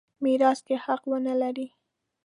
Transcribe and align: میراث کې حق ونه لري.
میراث 0.23 0.59
کې 0.67 0.75
حق 0.85 1.01
ونه 1.11 1.33
لري. 1.41 1.67